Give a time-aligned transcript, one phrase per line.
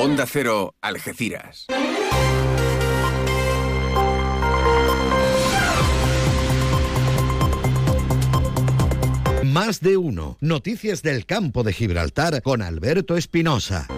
[0.00, 1.66] Onda Cero, Algeciras.
[9.42, 10.38] Más de uno.
[10.40, 13.88] Noticias del campo de Gibraltar con Alberto Espinosa.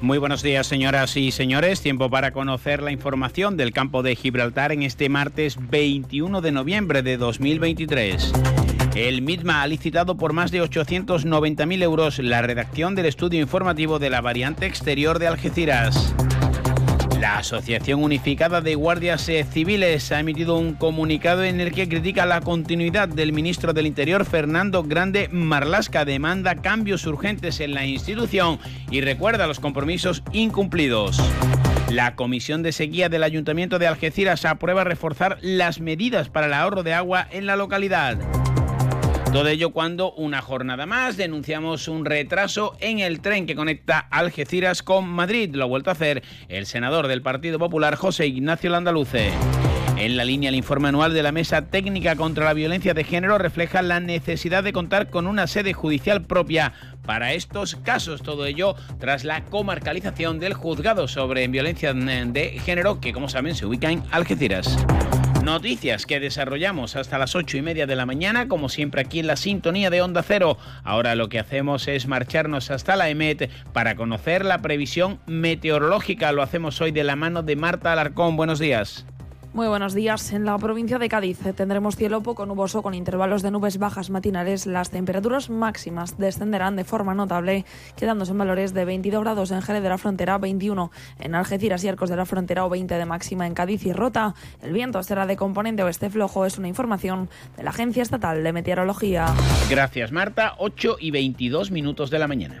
[0.00, 1.82] Muy buenos días, señoras y señores.
[1.82, 7.02] Tiempo para conocer la información del campo de Gibraltar en este martes 21 de noviembre
[7.02, 8.32] de 2023.
[8.94, 14.08] El MITMA ha licitado por más de 890.000 euros la redacción del estudio informativo de
[14.08, 16.14] la variante exterior de Algeciras.
[17.20, 22.40] La Asociación Unificada de Guardias Civiles ha emitido un comunicado en el que critica la
[22.40, 28.60] continuidad del ministro del Interior Fernando Grande Marlasca, demanda cambios urgentes en la institución
[28.92, 31.20] y recuerda los compromisos incumplidos.
[31.90, 36.84] La Comisión de Sequía del Ayuntamiento de Algeciras aprueba reforzar las medidas para el ahorro
[36.84, 38.18] de agua en la localidad.
[39.34, 44.84] Todo ello cuando una jornada más denunciamos un retraso en el tren que conecta Algeciras
[44.84, 45.52] con Madrid.
[45.56, 49.32] Lo ha vuelto a hacer el senador del Partido Popular, José Ignacio Landaluce.
[49.96, 53.36] En la línea, el informe anual de la Mesa Técnica contra la Violencia de Género
[53.36, 56.72] refleja la necesidad de contar con una sede judicial propia
[57.04, 58.22] para estos casos.
[58.22, 63.66] Todo ello tras la comarcalización del juzgado sobre violencia de género que, como saben, se
[63.66, 64.78] ubica en Algeciras.
[65.44, 69.26] Noticias que desarrollamos hasta las ocho y media de la mañana, como siempre aquí en
[69.26, 70.56] la sintonía de Onda Cero.
[70.84, 76.32] Ahora lo que hacemos es marcharnos hasta la EMET para conocer la previsión meteorológica.
[76.32, 78.36] Lo hacemos hoy de la mano de Marta Alarcón.
[78.36, 79.04] Buenos días.
[79.54, 80.32] Muy buenos días.
[80.32, 84.66] En la provincia de Cádiz tendremos cielo poco nuboso con intervalos de nubes bajas matinales.
[84.66, 87.64] Las temperaturas máximas descenderán de forma notable,
[87.96, 91.88] quedándose en valores de 22 grados en Jerez de la Frontera, 21 en Algeciras y
[91.88, 94.34] Arcos de la Frontera o 20 de máxima en Cádiz y Rota.
[94.60, 98.52] El viento será de componente oeste flojo, es una información de la Agencia Estatal de
[98.52, 99.26] Meteorología.
[99.70, 102.60] Gracias Marta, 8 y 22 minutos de la mañana.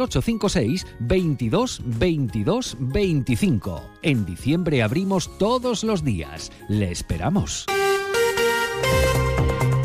[0.00, 3.82] 856 22 22 25.
[4.02, 6.50] En diciembre abrimos todos los días.
[6.68, 7.66] Le esperamos.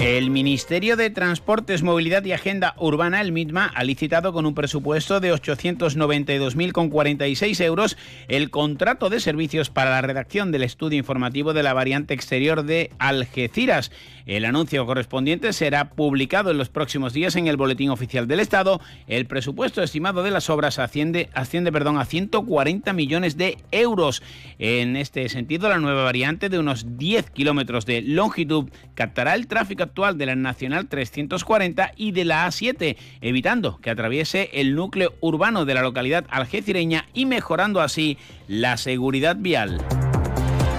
[0.05, 5.19] El Ministerio de Transportes, Movilidad y Agenda Urbana, el MITMA, ha licitado con un presupuesto
[5.19, 11.73] de 892.046 euros el contrato de servicios para la redacción del estudio informativo de la
[11.73, 13.91] variante exterior de Algeciras.
[14.27, 18.79] El anuncio correspondiente será publicado en los próximos días en el Boletín Oficial del Estado.
[19.07, 24.21] El presupuesto estimado de las obras asciende, asciende perdón, a 140 millones de euros.
[24.59, 29.94] En este sentido, la nueva variante de unos 10 kilómetros de longitud captará el tráfico
[29.95, 35.63] actual de la Nacional 340 y de la A7, evitando que atraviese el núcleo urbano
[35.63, 38.17] de la localidad algecireña y mejorando así
[38.49, 39.79] la seguridad vial.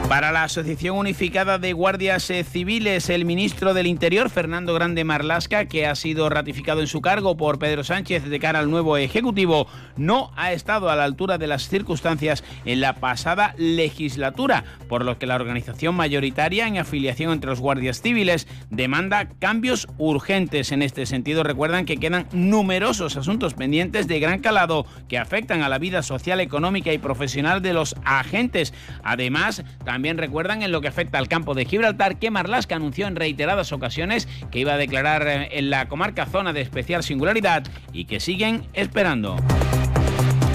[0.08, 5.64] Para la Asociación Unificada de Guardias eh, Civiles, el ministro del Interior, Fernando Grande Marlasca,
[5.64, 9.66] que ha sido ratificado en su cargo por Pedro Sánchez de cara al nuevo Ejecutivo,
[9.96, 15.18] no ha estado a la altura de las circunstancias en la pasada legislatura, por lo
[15.18, 20.70] que la organización mayoritaria en afiliación entre los guardias civiles demanda cambios urgentes.
[20.70, 25.68] En este sentido, recuerdan que quedan numerosos asuntos pendientes de gran calado que afectan a
[25.68, 28.72] la vida social, económica y profesional de los agentes.
[29.02, 33.16] Además, también recuerdan en lo que afecta al campo de Gibraltar que Marlasca anunció en
[33.16, 38.04] reiteradas ocasiones que iba a declarar eh, en la comarca zona de especial singularidad y
[38.04, 39.36] que siguen esperando.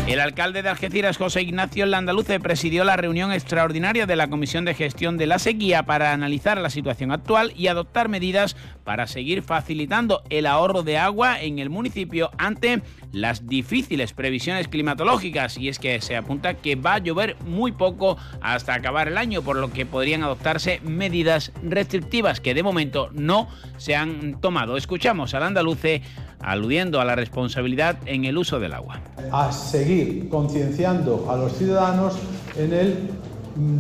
[0.08, 4.74] El alcalde de Algeciras, José Ignacio Landaluce, presidió la reunión extraordinaria de la Comisión de
[4.74, 10.24] Gestión de la Sequía para analizar la situación actual y adoptar medidas para seguir facilitando
[10.30, 12.82] el ahorro de agua en el municipio ante
[13.14, 15.58] las difíciles previsiones climatológicas.
[15.58, 19.44] Y es que se apunta que va a llover muy poco hasta acabar el año,
[19.44, 23.48] por lo que podrían adoptarse medidas restrictivas que de momento no
[23.78, 24.76] se han tomado.
[24.76, 26.02] Escuchamos al andaluce
[26.44, 29.00] aludiendo a la responsabilidad en el uso del agua.
[29.32, 32.16] A seguir concienciando a los ciudadanos
[32.58, 33.10] en el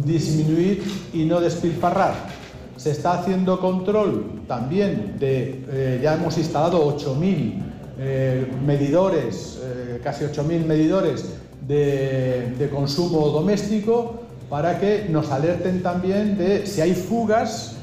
[0.06, 2.13] disminuir y no despilfarrar.
[2.78, 7.54] Se está haciendo control también de, eh, ya hemos instalado 8.000
[8.00, 11.36] eh, medidores, eh, casi 8.000 medidores
[11.68, 17.78] de consumo doméstico para que nos alerten también de si hay fugas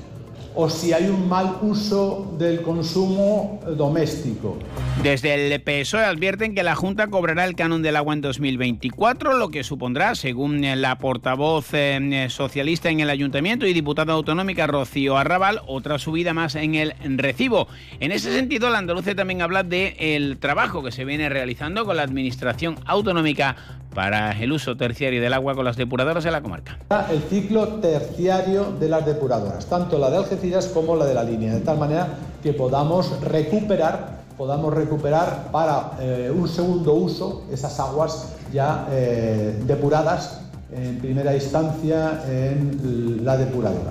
[0.60, 4.58] o si hay un mal uso del consumo doméstico.
[5.04, 9.50] Desde el PSOE advierten que la Junta cobrará el canon del agua en 2024, lo
[9.50, 15.60] que supondrá, según la portavoz eh, socialista en el ayuntamiento y diputada autonómica Rocío Arrabal,
[15.68, 17.68] otra subida más en el recibo.
[18.00, 21.96] En ese sentido, la andaluce también habla del el trabajo que se viene realizando con
[21.96, 23.54] la administración autonómica
[23.94, 26.78] para el uso terciario del agua con las depuradoras de la comarca.
[27.10, 31.54] El ciclo terciario de las depuradoras, tanto la de Algeciras como la de la línea,
[31.54, 32.08] de tal manera
[32.42, 40.40] que podamos recuperar podamos recuperar para eh, un segundo uso esas aguas ya eh, depuradas
[40.72, 43.90] en primera instancia en la depuradora.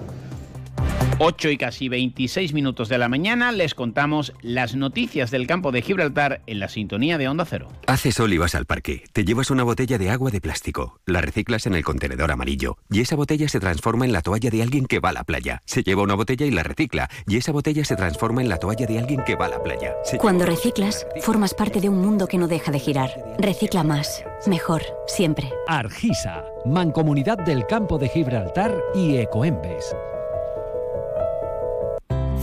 [1.20, 5.82] 8 y casi 26 minutos de la mañana les contamos las noticias del campo de
[5.82, 7.70] Gibraltar en la sintonía de Onda Cero.
[7.88, 9.04] Hace sol y vas al parque.
[9.14, 11.00] Te llevas una botella de agua de plástico.
[11.08, 12.78] La reciclas en el contenedor amarillo.
[12.92, 15.64] Y esa botella se transforma en la toalla de alguien que va a la playa.
[15.66, 17.10] Se lleva una botella y la recicla.
[17.26, 19.96] Y esa botella se transforma en la toalla de alguien que va a la playa.
[20.20, 23.10] Cuando reciclas, formas parte de un mundo que no deja de girar.
[23.40, 24.24] Recicla más.
[24.46, 24.84] Mejor.
[25.08, 25.52] Siempre.
[25.68, 26.46] Argisa.
[26.64, 29.96] Mancomunidad del Campo de Gibraltar y Ecoembes.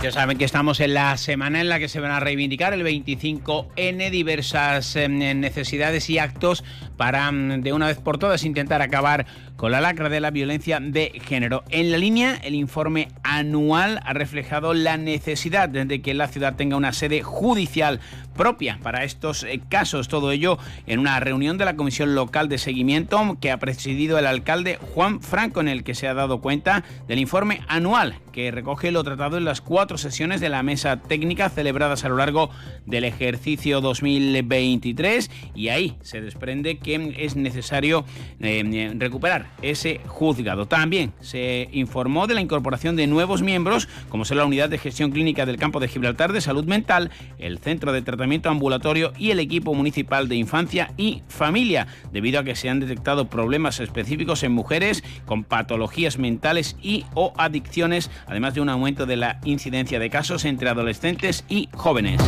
[0.00, 2.84] Ya saben que estamos en la semana en la que se van a reivindicar el
[2.84, 6.62] 25N, diversas em, necesidades y actos
[6.96, 9.26] para mm, de una vez por todas intentar acabar
[9.58, 11.64] con la lacra de la violencia de género.
[11.68, 16.76] En la línea, el informe anual ha reflejado la necesidad de que la ciudad tenga
[16.76, 17.98] una sede judicial
[18.36, 20.06] propia para estos eh, casos.
[20.06, 24.26] Todo ello en una reunión de la Comisión Local de Seguimiento que ha presidido el
[24.26, 28.92] alcalde Juan Franco, en el que se ha dado cuenta del informe anual que recoge
[28.92, 32.50] lo tratado en las cuatro sesiones de la mesa técnica celebradas a lo largo
[32.86, 38.04] del ejercicio 2023 y ahí se desprende que es necesario
[38.38, 40.66] eh, recuperar ese juzgado.
[40.66, 45.10] También se informó de la incorporación de nuevos miembros, como son la Unidad de Gestión
[45.10, 49.40] Clínica del Campo de Gibraltar de Salud Mental, el Centro de Tratamiento Ambulatorio y el
[49.40, 54.52] equipo municipal de Infancia y Familia, debido a que se han detectado problemas específicos en
[54.52, 60.10] mujeres con patologías mentales y o adicciones, además de un aumento de la incidencia de
[60.10, 62.20] casos entre adolescentes y jóvenes.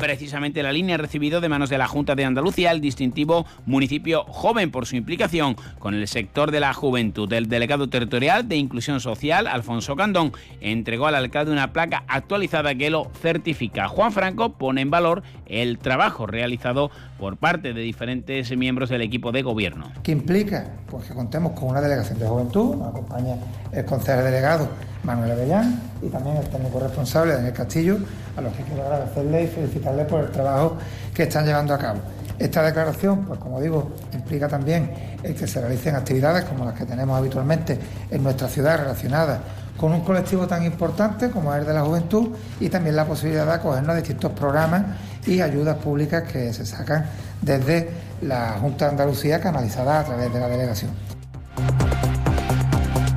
[0.00, 4.22] Precisamente la línea ha recibido de manos de la Junta de Andalucía el distintivo municipio
[4.24, 7.32] joven por su implicación con el sector de la juventud.
[7.32, 12.90] El delegado territorial de Inclusión Social, Alfonso Candón, entregó al alcalde una placa actualizada que
[12.90, 13.88] lo certifica.
[13.88, 19.32] Juan Franco pone en valor el trabajo realizado por parte de diferentes miembros del equipo
[19.32, 19.90] de gobierno.
[20.04, 20.66] ¿Qué implica?
[20.88, 23.34] Pues que contemos con una delegación de juventud, acompaña
[23.72, 24.68] el concejal delegado
[25.08, 27.96] Manuel Avellán y también el técnico responsable Daniel Castillo,
[28.36, 30.76] a los que quiero agradecerle y felicitarles por el trabajo
[31.14, 32.00] que están llevando a cabo.
[32.38, 36.84] Esta declaración, pues como digo, implica también el que se realicen actividades como las que
[36.84, 37.78] tenemos habitualmente
[38.10, 39.40] en nuestra ciudad relacionadas
[39.78, 43.46] con un colectivo tan importante como es el de la juventud y también la posibilidad
[43.46, 44.82] de acogernos a distintos programas
[45.26, 47.06] y ayudas públicas que se sacan
[47.40, 47.88] desde
[48.22, 51.07] la Junta de Andalucía canalizada a través de la delegación.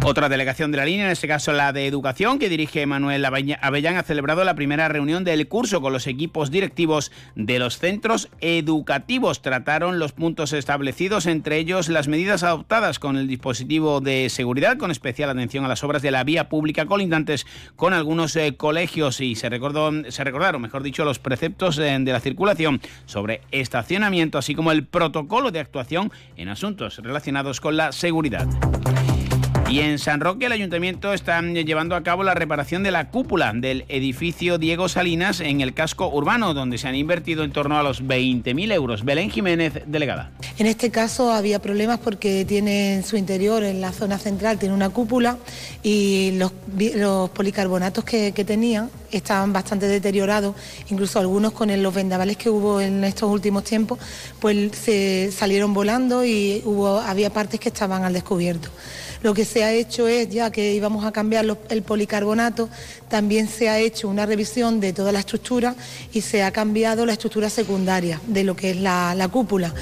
[0.03, 3.97] Otra delegación de la línea, en este caso la de educación, que dirige Manuel Avellán,
[3.97, 9.43] ha celebrado la primera reunión del curso con los equipos directivos de los centros educativos.
[9.43, 14.89] Trataron los puntos establecidos, entre ellos las medidas adoptadas con el dispositivo de seguridad, con
[14.89, 19.35] especial atención a las obras de la vía pública colindantes con algunos eh, colegios y
[19.35, 24.55] se, recordó, se recordaron, mejor dicho, los preceptos eh, de la circulación sobre estacionamiento, así
[24.55, 28.47] como el protocolo de actuación en asuntos relacionados con la seguridad.
[29.71, 33.53] Y en San Roque el ayuntamiento está llevando a cabo la reparación de la cúpula
[33.55, 37.83] del edificio Diego Salinas en el casco urbano, donde se han invertido en torno a
[37.83, 39.05] los 20.000 euros.
[39.05, 40.31] Belén Jiménez, delegada.
[40.57, 44.75] En este caso había problemas porque tiene en su interior, en la zona central, tiene
[44.75, 45.37] una cúpula
[45.83, 46.51] y los,
[47.29, 50.53] policarbonatos que, que tenían estaban bastante deteriorados,
[50.89, 53.99] incluso algunos con los vendavales que hubo en estos últimos tiempos,
[54.39, 58.69] pues se salieron volando y hubo, había partes que estaban al descubierto.
[59.23, 62.69] Lo que se ha hecho es, ya que íbamos a cambiar el policarbonato,
[63.07, 65.75] también se ha hecho una revisión de toda la estructura
[66.11, 69.73] y se ha cambiado la estructura secundaria de lo que es la, la cúpula.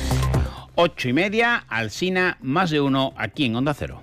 [0.75, 4.01] Ocho y media, Alcina, más de uno, aquí en Onda Cero.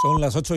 [0.00, 0.46] Son las ocho